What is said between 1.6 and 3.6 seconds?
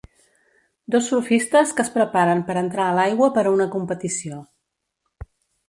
que es preparen per entrar a l'aigua per a